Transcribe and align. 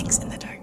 Mix 0.00 0.18
in 0.18 0.28
the 0.28 0.38
Dark. 0.38 0.60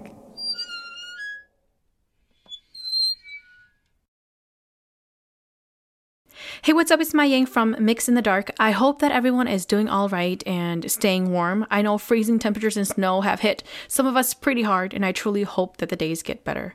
Hey, 6.62 6.72
what's 6.72 6.90
up? 6.90 7.00
It's 7.02 7.12
Ma 7.12 7.24
Yang 7.24 7.44
from 7.46 7.76
Mix 7.78 8.08
in 8.08 8.14
the 8.14 8.22
Dark. 8.22 8.50
I 8.58 8.70
hope 8.70 9.00
that 9.00 9.12
everyone 9.12 9.46
is 9.46 9.66
doing 9.66 9.90
all 9.90 10.08
right 10.08 10.42
and 10.46 10.90
staying 10.90 11.32
warm. 11.32 11.66
I 11.70 11.82
know 11.82 11.98
freezing 11.98 12.38
temperatures 12.38 12.78
and 12.78 12.88
snow 12.88 13.20
have 13.20 13.40
hit 13.40 13.62
some 13.88 14.06
of 14.06 14.16
us 14.16 14.32
pretty 14.32 14.62
hard, 14.62 14.94
and 14.94 15.04
I 15.04 15.12
truly 15.12 15.42
hope 15.42 15.76
that 15.76 15.90
the 15.90 15.96
days 15.96 16.22
get 16.22 16.42
better. 16.42 16.74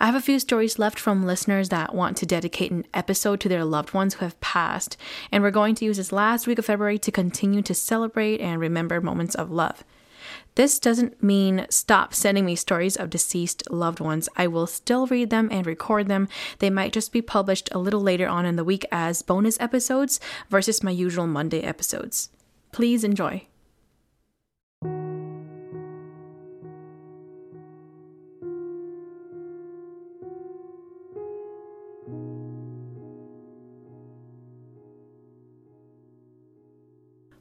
I 0.00 0.06
have 0.06 0.14
a 0.14 0.22
few 0.22 0.38
stories 0.38 0.78
left 0.78 0.98
from 0.98 1.26
listeners 1.26 1.68
that 1.68 1.94
want 1.94 2.16
to 2.16 2.26
dedicate 2.26 2.70
an 2.70 2.86
episode 2.94 3.40
to 3.40 3.48
their 3.50 3.66
loved 3.66 3.92
ones 3.92 4.14
who 4.14 4.24
have 4.24 4.40
passed, 4.40 4.96
and 5.30 5.42
we're 5.42 5.50
going 5.50 5.74
to 5.74 5.84
use 5.84 5.98
this 5.98 6.12
last 6.12 6.46
week 6.46 6.58
of 6.58 6.64
February 6.64 6.98
to 6.98 7.12
continue 7.12 7.60
to 7.60 7.74
celebrate 7.74 8.40
and 8.40 8.58
remember 8.58 9.02
moments 9.02 9.34
of 9.34 9.50
love. 9.50 9.84
This 10.54 10.78
doesn't 10.78 11.22
mean 11.22 11.66
stop 11.70 12.12
sending 12.12 12.44
me 12.44 12.56
stories 12.56 12.96
of 12.96 13.10
deceased 13.10 13.70
loved 13.70 14.00
ones. 14.00 14.28
I 14.36 14.46
will 14.46 14.66
still 14.66 15.06
read 15.06 15.30
them 15.30 15.48
and 15.50 15.66
record 15.66 16.08
them. 16.08 16.28
They 16.58 16.70
might 16.70 16.92
just 16.92 17.12
be 17.12 17.22
published 17.22 17.68
a 17.72 17.78
little 17.78 18.00
later 18.00 18.28
on 18.28 18.46
in 18.46 18.56
the 18.56 18.64
week 18.64 18.84
as 18.90 19.22
bonus 19.22 19.58
episodes 19.60 20.20
versus 20.48 20.82
my 20.82 20.90
usual 20.90 21.26
Monday 21.26 21.62
episodes. 21.62 22.30
Please 22.72 23.04
enjoy. 23.04 23.46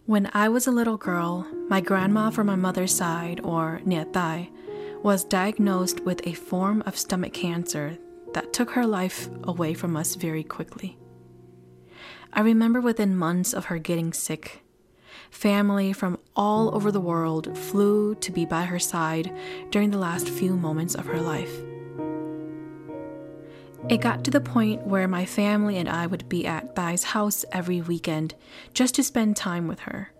When 0.09 0.27
I 0.33 0.49
was 0.49 0.65
a 0.65 0.71
little 0.71 0.97
girl, 0.97 1.45
my 1.69 1.81
grandma 1.81 2.31
from 2.31 2.47
my 2.47 2.55
mother's 2.55 2.95
side, 2.95 3.41
or 3.43 3.79
Nietai, 3.85 4.49
was 5.03 5.23
diagnosed 5.23 5.99
with 5.99 6.25
a 6.25 6.33
form 6.33 6.81
of 6.87 6.97
stomach 6.97 7.33
cancer 7.33 7.95
that 8.33 8.51
took 8.51 8.71
her 8.71 8.87
life 8.87 9.29
away 9.43 9.75
from 9.75 9.95
us 9.95 10.15
very 10.15 10.43
quickly. 10.43 10.97
I 12.33 12.41
remember 12.41 12.81
within 12.81 13.15
months 13.15 13.53
of 13.53 13.65
her 13.65 13.77
getting 13.77 14.11
sick, 14.11 14.63
family 15.29 15.93
from 15.93 16.17
all 16.35 16.73
over 16.73 16.91
the 16.91 16.99
world 16.99 17.55
flew 17.55 18.15
to 18.15 18.31
be 18.31 18.45
by 18.45 18.63
her 18.63 18.79
side 18.79 19.31
during 19.69 19.91
the 19.91 19.99
last 19.99 20.27
few 20.27 20.55
moments 20.55 20.95
of 20.95 21.05
her 21.05 21.21
life. 21.21 21.68
It 23.87 24.01
got 24.01 24.23
to 24.25 24.31
the 24.31 24.41
point 24.41 24.85
where 24.85 25.07
my 25.07 25.25
family 25.25 25.77
and 25.77 25.87
I 25.87 26.05
would 26.05 26.27
be 26.27 26.45
at 26.45 26.75
Tais's 26.75 27.05
house 27.05 27.45
every 27.51 27.81
weekend 27.81 28.35
just 28.73 28.95
to 28.95 29.03
spend 29.03 29.37
time 29.37 29.67
with 29.67 29.79
her. 29.81 30.11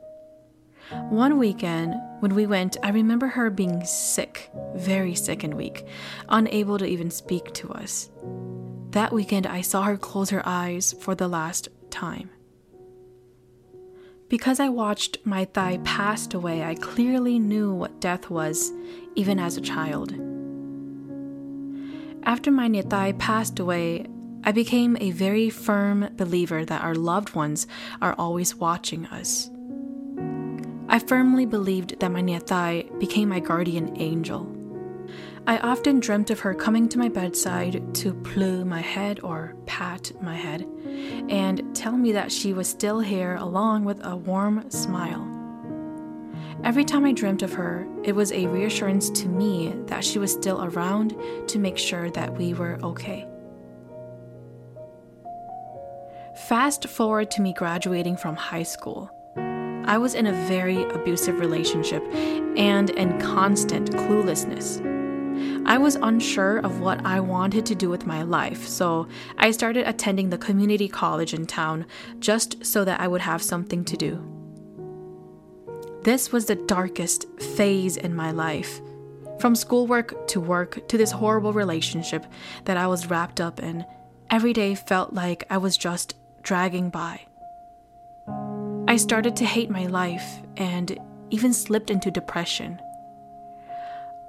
One 1.09 1.37
weekend, 1.37 1.93
when 2.19 2.33
we 2.33 2.47
went, 2.47 2.77
I 2.81 2.89
remember 2.89 3.27
her 3.27 3.49
being 3.49 3.83
sick, 3.85 4.49
very 4.75 5.13
sick 5.13 5.43
and 5.43 5.53
weak, 5.53 5.85
unable 6.29 6.79
to 6.79 6.85
even 6.85 7.11
speak 7.11 7.53
to 7.55 7.69
us. 7.71 8.09
That 8.91 9.13
weekend, 9.13 9.45
I 9.45 9.61
saw 9.61 9.83
her 9.83 9.97
close 9.97 10.31
her 10.31 10.41
eyes 10.45 10.95
for 10.99 11.13
the 11.13 11.27
last 11.27 11.67
time. 11.91 12.31
Because 14.29 14.59
I 14.59 14.69
watched 14.69 15.17
my 15.25 15.45
Tais 15.45 15.79
passed 15.83 16.33
away, 16.33 16.63
I 16.63 16.75
clearly 16.75 17.37
knew 17.37 17.73
what 17.73 17.99
death 17.99 18.29
was, 18.29 18.71
even 19.15 19.39
as 19.39 19.57
a 19.57 19.61
child. 19.61 20.28
After 22.23 22.51
my 22.51 22.67
Nietai 22.67 23.17
passed 23.17 23.59
away, 23.59 24.05
I 24.43 24.51
became 24.51 24.97
a 24.99 25.11
very 25.11 25.49
firm 25.49 26.09
believer 26.15 26.65
that 26.65 26.83
our 26.83 26.95
loved 26.95 27.35
ones 27.35 27.67
are 28.01 28.15
always 28.17 28.55
watching 28.55 29.05
us. 29.07 29.49
I 30.87 30.99
firmly 30.99 31.45
believed 31.45 31.99
that 31.99 32.11
my 32.11 32.21
Nietai 32.21 32.99
became 32.99 33.29
my 33.29 33.39
guardian 33.39 33.99
angel. 34.01 34.55
I 35.47 35.57
often 35.59 35.99
dreamt 35.99 36.29
of 36.29 36.41
her 36.41 36.53
coming 36.53 36.89
to 36.89 36.99
my 36.99 37.09
bedside 37.09 37.95
to 37.95 38.13
plue 38.13 38.65
my 38.65 38.81
head 38.81 39.19
or 39.21 39.55
pat 39.65 40.11
my 40.21 40.35
head 40.35 40.67
and 41.29 41.75
tell 41.75 41.97
me 41.97 42.11
that 42.11 42.31
she 42.31 42.53
was 42.53 42.67
still 42.67 42.99
here 42.99 43.35
along 43.35 43.85
with 43.85 44.03
a 44.05 44.15
warm 44.15 44.69
smile. 44.69 45.38
Every 46.63 46.83
time 46.83 47.05
I 47.05 47.13
dreamt 47.13 47.41
of 47.41 47.53
her, 47.53 47.87
it 48.03 48.13
was 48.13 48.31
a 48.31 48.47
reassurance 48.47 49.09
to 49.11 49.27
me 49.27 49.73
that 49.85 50.03
she 50.03 50.19
was 50.19 50.31
still 50.31 50.63
around 50.63 51.15
to 51.47 51.59
make 51.59 51.77
sure 51.77 52.09
that 52.11 52.35
we 52.35 52.53
were 52.53 52.77
okay. 52.83 53.27
Fast 56.47 56.87
forward 56.87 57.31
to 57.31 57.41
me 57.41 57.53
graduating 57.53 58.17
from 58.17 58.35
high 58.35 58.63
school. 58.63 59.11
I 59.85 59.97
was 59.97 60.13
in 60.15 60.27
a 60.27 60.47
very 60.47 60.83
abusive 60.83 61.39
relationship 61.39 62.03
and 62.13 62.89
in 62.91 63.19
constant 63.19 63.91
cluelessness. 63.91 64.85
I 65.65 65.77
was 65.77 65.95
unsure 65.95 66.59
of 66.59 66.79
what 66.79 67.05
I 67.05 67.19
wanted 67.19 67.65
to 67.67 67.75
do 67.75 67.89
with 67.89 68.05
my 68.05 68.23
life, 68.23 68.67
so 68.67 69.07
I 69.37 69.51
started 69.51 69.87
attending 69.87 70.29
the 70.29 70.37
community 70.37 70.87
college 70.87 71.33
in 71.33 71.45
town 71.45 71.85
just 72.19 72.65
so 72.65 72.85
that 72.85 72.99
I 72.99 73.07
would 73.07 73.21
have 73.21 73.41
something 73.41 73.83
to 73.85 73.97
do. 73.97 74.38
This 76.09 76.31
was 76.31 76.47
the 76.47 76.55
darkest 76.55 77.27
phase 77.55 77.95
in 77.95 78.15
my 78.15 78.31
life. 78.31 78.81
From 79.39 79.53
schoolwork 79.53 80.27
to 80.29 80.41
work 80.41 80.87
to 80.87 80.97
this 80.97 81.11
horrible 81.11 81.53
relationship 81.53 82.25
that 82.65 82.77
I 82.77 82.87
was 82.87 83.11
wrapped 83.11 83.39
up 83.39 83.59
in, 83.59 83.85
every 84.31 84.51
day 84.51 84.73
felt 84.73 85.13
like 85.13 85.45
I 85.51 85.57
was 85.57 85.77
just 85.77 86.15
dragging 86.41 86.89
by. 86.89 87.27
I 88.87 88.97
started 88.97 89.35
to 89.35 89.45
hate 89.45 89.69
my 89.69 89.85
life 89.85 90.25
and 90.57 90.97
even 91.29 91.53
slipped 91.53 91.91
into 91.91 92.09
depression. 92.09 92.79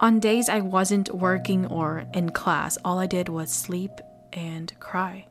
On 0.00 0.20
days 0.20 0.50
I 0.50 0.60
wasn't 0.60 1.14
working 1.14 1.64
or 1.64 2.04
in 2.12 2.28
class, 2.28 2.76
all 2.84 2.98
I 2.98 3.06
did 3.06 3.30
was 3.30 3.50
sleep 3.50 4.02
and 4.34 4.70
cry. 4.80 5.24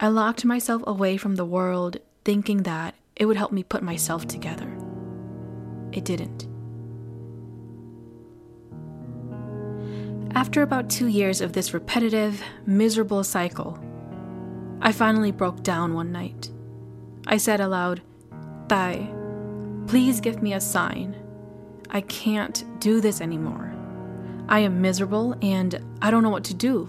I 0.00 0.08
locked 0.08 0.44
myself 0.44 0.82
away 0.88 1.18
from 1.18 1.36
the 1.36 1.44
world, 1.44 1.98
thinking 2.24 2.64
that 2.64 2.96
it 3.16 3.26
would 3.26 3.36
help 3.36 3.52
me 3.52 3.62
put 3.62 3.82
myself 3.82 4.26
together. 4.26 4.76
It 5.92 6.04
didn't. 6.04 6.48
After 10.34 10.62
about 10.62 10.88
two 10.88 11.08
years 11.08 11.40
of 11.40 11.52
this 11.52 11.74
repetitive, 11.74 12.42
miserable 12.64 13.22
cycle, 13.22 13.78
I 14.80 14.90
finally 14.90 15.30
broke 15.30 15.62
down 15.62 15.94
one 15.94 16.10
night. 16.10 16.50
I 17.26 17.36
said 17.36 17.60
aloud, 17.60 18.02
Tais, 18.68 19.08
please 19.86 20.20
give 20.20 20.42
me 20.42 20.54
a 20.54 20.60
sign. 20.60 21.16
I 21.90 22.00
can't 22.00 22.64
do 22.80 23.00
this 23.00 23.20
anymore. 23.20 23.72
I 24.48 24.60
am 24.60 24.80
miserable 24.80 25.36
and 25.42 25.78
I 26.00 26.10
don't 26.10 26.22
know 26.22 26.30
what 26.30 26.44
to 26.44 26.54
do. 26.54 26.88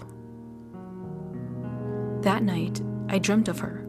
That 2.22 2.42
night, 2.42 2.80
I 3.08 3.18
dreamt 3.18 3.48
of 3.48 3.58
her. 3.58 3.83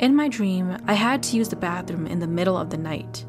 In 0.00 0.16
my 0.16 0.28
dream, 0.28 0.76
I 0.86 0.94
had 0.94 1.22
to 1.24 1.36
use 1.36 1.48
the 1.48 1.56
bathroom 1.56 2.06
in 2.06 2.18
the 2.18 2.26
middle 2.26 2.56
of 2.56 2.70
the 2.70 2.76
night. 2.76 3.24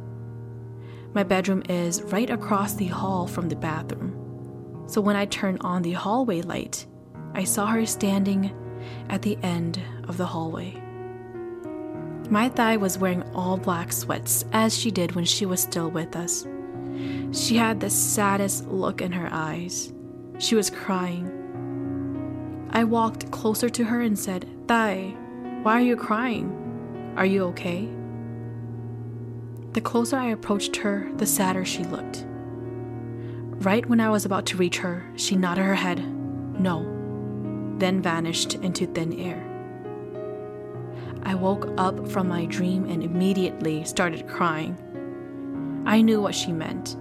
My 1.14 1.24
bedroom 1.24 1.62
is 1.70 2.02
right 2.02 2.30
across 2.30 2.74
the 2.74 2.88
hall 2.88 3.28
from 3.28 3.50
the 3.50 3.56
bathroom. 3.56 4.84
So 4.88 5.00
when 5.00 5.16
I 5.16 5.26
turned 5.26 5.60
on 5.62 5.84
the 5.84 5.94
hallway 5.94 6.42
light, 6.42 6.86
I 7.34 7.44
saw 7.44 7.68
her 7.68 7.86
standing 7.86 8.52
at 9.10 9.22
the 9.22 9.38
end 9.44 9.80
of 10.08 10.18
the 10.18 10.26
hallway. 10.26 10.82
My 12.30 12.50
Tais 12.50 12.78
was 12.78 12.98
wearing 12.98 13.24
all 13.36 13.58
black 13.58 13.94
sweats 13.94 14.44
as 14.52 14.76
she 14.76 14.90
did 14.90 15.14
when 15.14 15.26
she 15.26 15.46
was 15.46 15.62
still 15.62 15.92
with 15.92 16.16
us. 16.16 16.48
She 17.32 17.56
had 17.56 17.80
the 17.80 17.90
saddest 17.90 18.68
look 18.68 19.02
in 19.02 19.12
her 19.12 19.30
eyes. 19.32 19.94
She 20.40 20.56
was 20.56 20.72
crying. 20.72 21.32
I 22.72 22.84
walked 22.84 23.30
closer 23.32 23.70
to 23.70 23.84
her 23.84 24.02
and 24.02 24.18
said, 24.18 24.48
Tais, 24.68 25.16
why 25.66 25.80
are 25.80 25.84
you 25.84 25.96
crying? 25.96 27.14
Are 27.18 27.26
you 27.26 27.46
okay? 27.46 27.90
The 29.74 29.82
closer 29.82 30.16
I 30.16 30.28
approached 30.28 30.76
her, 30.76 31.10
the 31.16 31.26
sadder 31.26 31.66
she 31.66 31.84
looked. 31.84 32.24
Right 33.64 33.84
when 33.88 34.00
I 34.00 34.12
was 34.12 34.26
about 34.26 34.46
to 34.46 34.58
reach 34.58 34.78
her, 34.78 35.04
she 35.16 35.36
nodded 35.36 35.64
her 35.64 35.74
head, 35.74 36.06
no, 36.62 36.84
then 37.80 38.00
vanished 38.00 38.54
into 38.54 38.86
thin 38.86 39.14
air. 39.14 39.44
I 41.24 41.34
woke 41.34 41.74
up 41.80 42.10
from 42.10 42.28
my 42.28 42.46
dream 42.46 42.86
and 42.88 43.02
immediately 43.02 43.86
started 43.86 44.28
crying. 44.28 44.78
I 45.88 46.02
knew 46.02 46.22
what 46.22 46.36
she 46.36 46.52
meant. 46.52 46.96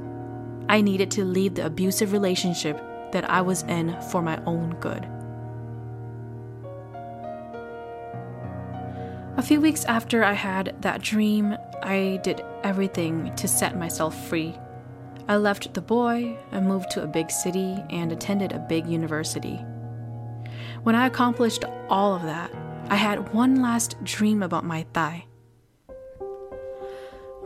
I 0.70 0.80
needed 0.80 1.10
to 1.10 1.26
leave 1.26 1.56
the 1.56 1.66
abusive 1.66 2.12
relationship 2.12 2.80
that 3.12 3.28
I 3.28 3.42
was 3.42 3.62
in 3.64 3.94
for 4.10 4.22
my 4.22 4.42
own 4.46 4.74
good. 4.80 5.06
A 9.36 9.42
few 9.42 9.60
weeks 9.60 9.84
after 9.86 10.22
I 10.22 10.32
had 10.32 10.76
that 10.82 11.02
dream, 11.02 11.56
I 11.82 12.20
did 12.22 12.44
everything 12.62 13.34
to 13.34 13.48
set 13.48 13.76
myself 13.76 14.28
free. 14.28 14.54
I 15.26 15.36
left 15.36 15.74
the 15.74 15.80
boy, 15.80 16.38
I 16.52 16.60
moved 16.60 16.92
to 16.92 17.02
a 17.02 17.08
big 17.08 17.32
city, 17.32 17.82
and 17.90 18.12
attended 18.12 18.52
a 18.52 18.60
big 18.60 18.86
university. 18.86 19.56
When 20.84 20.94
I 20.94 21.06
accomplished 21.06 21.64
all 21.88 22.14
of 22.14 22.22
that, 22.22 22.52
I 22.90 22.94
had 22.94 23.34
one 23.34 23.60
last 23.60 23.96
dream 24.04 24.40
about 24.40 24.64
my 24.64 24.86
Tais. 24.92 25.24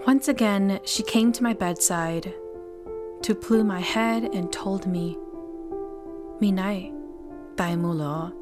Once 0.07 0.29
again, 0.29 0.81
she 0.85 1.03
came 1.03 1.33
to 1.33 1.43
my 1.43 1.55
bedside, 1.55 2.35
to 3.23 3.35
plume 3.35 3.67
my 3.67 3.81
head 3.81 4.25
and 4.35 4.53
told 4.53 4.87
me, 4.87 5.17
Minai, 6.39 6.93
tai 7.57 7.77
mulo, 7.77 8.35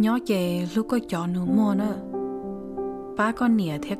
nhỏ 0.00 0.28
ye 0.28 0.66
luko 0.66 0.98
yonu 1.08 1.46
mona, 1.46 2.17
ba 3.18 3.32
con 3.32 3.56
nia 3.56 3.80
te 3.80 3.96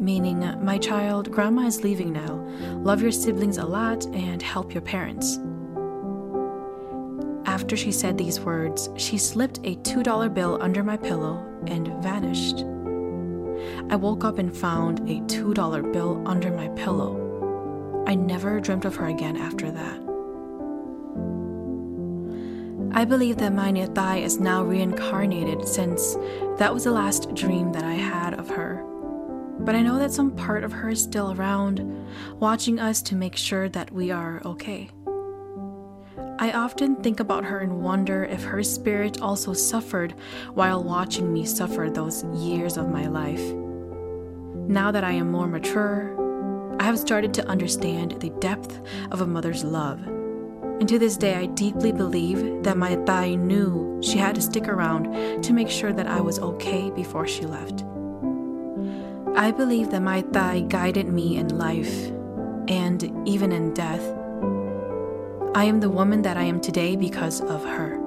Meaning, 0.00 0.42
uh, 0.42 0.58
my 0.60 0.76
child, 0.76 1.30
grandma 1.30 1.66
is 1.66 1.84
leaving 1.84 2.12
now. 2.12 2.44
Love 2.82 3.00
your 3.00 3.12
siblings 3.12 3.58
a 3.58 3.64
lot 3.64 4.04
and 4.06 4.42
help 4.42 4.74
your 4.74 4.82
parents. 4.82 5.38
After 7.46 7.76
she 7.76 7.92
said 7.92 8.18
these 8.18 8.40
words, 8.40 8.90
she 8.96 9.18
slipped 9.18 9.58
a 9.58 9.76
$2 9.76 10.34
bill 10.34 10.58
under 10.60 10.82
my 10.82 10.96
pillow 10.96 11.46
and 11.68 11.86
vanished. 12.02 12.64
I 13.88 13.94
woke 13.94 14.24
up 14.24 14.38
and 14.38 14.54
found 14.54 14.98
a 15.08 15.20
$2 15.32 15.92
bill 15.92 16.24
under 16.26 16.50
my 16.50 16.66
pillow. 16.70 18.04
I 18.08 18.16
never 18.16 18.58
dreamt 18.58 18.84
of 18.84 18.96
her 18.96 19.06
again 19.06 19.36
after 19.36 19.70
that. 19.70 20.03
I 22.96 23.04
believe 23.04 23.38
that 23.38 23.52
my 23.52 23.72
Tais 23.72 24.24
is 24.24 24.38
now 24.38 24.62
reincarnated 24.62 25.66
since 25.66 26.16
that 26.58 26.72
was 26.72 26.84
the 26.84 26.92
last 26.92 27.34
dream 27.34 27.72
that 27.72 27.82
I 27.82 27.94
had 27.94 28.34
of 28.34 28.48
her. 28.50 28.84
But 29.58 29.74
I 29.74 29.82
know 29.82 29.98
that 29.98 30.12
some 30.12 30.30
part 30.30 30.62
of 30.62 30.70
her 30.70 30.90
is 30.90 31.02
still 31.02 31.32
around, 31.32 32.06
watching 32.38 32.78
us 32.78 33.02
to 33.02 33.16
make 33.16 33.34
sure 33.34 33.68
that 33.70 33.90
we 33.90 34.12
are 34.12 34.40
okay. 34.44 34.90
I 36.38 36.52
often 36.52 36.94
think 37.02 37.18
about 37.18 37.44
her 37.44 37.58
and 37.58 37.82
wonder 37.82 38.26
if 38.26 38.44
her 38.44 38.62
spirit 38.62 39.20
also 39.20 39.54
suffered 39.54 40.14
while 40.52 40.84
watching 40.84 41.32
me 41.32 41.46
suffer 41.46 41.90
those 41.90 42.22
years 42.32 42.76
of 42.76 42.90
my 42.90 43.08
life. 43.08 43.42
Now 44.68 44.92
that 44.92 45.02
I 45.02 45.10
am 45.10 45.32
more 45.32 45.48
mature, 45.48 46.14
I 46.78 46.84
have 46.84 46.98
started 47.00 47.34
to 47.34 47.48
understand 47.48 48.20
the 48.20 48.30
depth 48.38 48.80
of 49.10 49.20
a 49.20 49.26
mother's 49.26 49.64
love. 49.64 50.00
And 50.80 50.88
to 50.88 50.98
this 50.98 51.16
day, 51.16 51.34
I 51.34 51.46
deeply 51.46 51.92
believe 51.92 52.62
that 52.64 52.76
my 52.76 52.96
Tais 53.06 53.36
knew 53.36 54.00
she 54.02 54.18
had 54.18 54.34
to 54.34 54.42
stick 54.42 54.68
around 54.68 55.42
to 55.42 55.52
make 55.52 55.70
sure 55.70 55.92
that 55.92 56.06
I 56.06 56.20
was 56.20 56.38
okay 56.38 56.90
before 56.90 57.26
she 57.26 57.46
left. 57.46 57.84
I 59.36 59.50
believe 59.50 59.90
that 59.90 60.02
my 60.02 60.20
Tais 60.20 60.66
guided 60.68 61.08
me 61.08 61.38
in 61.38 61.56
life 61.56 62.10
and 62.68 63.26
even 63.26 63.52
in 63.52 63.72
death. 63.74 64.02
I 65.54 65.64
am 65.64 65.80
the 65.80 65.90
woman 65.90 66.22
that 66.22 66.36
I 66.36 66.42
am 66.42 66.60
today 66.60 66.96
because 66.96 67.40
of 67.40 67.64
her. 67.64 68.00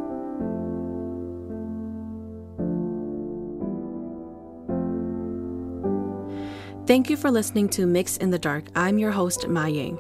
Thank 6.85 7.09
you 7.09 7.17
for 7.17 7.31
listening 7.31 7.67
to 7.69 7.85
Mix 7.85 8.15
in 8.17 8.29
the 8.29 8.39
Dark. 8.39 8.65
I'm 8.75 8.97
your 8.97 9.11
host, 9.11 9.47
Ma 9.47 9.65
Yang. 9.65 9.99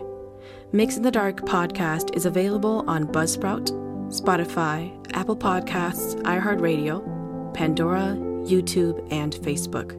Mix 0.73 0.97
in 0.97 1.03
the 1.03 1.11
Dark 1.11 1.45
podcast 1.45 2.13
is 2.13 2.25
available 2.25 2.83
on 2.89 3.07
Buzzsprout, 3.07 3.71
Spotify, 4.11 4.93
Apple 5.13 5.37
Podcasts, 5.37 6.21
iHeartRadio, 6.23 7.53
Pandora, 7.53 8.17
YouTube, 8.45 9.07
and 9.09 9.33
Facebook. 9.35 9.95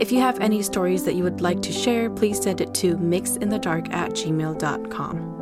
If 0.00 0.12
you 0.12 0.20
have 0.20 0.38
any 0.38 0.62
stories 0.62 1.04
that 1.04 1.16
you 1.16 1.24
would 1.24 1.40
like 1.40 1.60
to 1.62 1.72
share, 1.72 2.08
please 2.08 2.40
send 2.40 2.60
it 2.60 2.72
to 2.74 2.96
mixinthedark 2.96 3.92
at 3.92 4.12
gmail.com. 4.12 5.33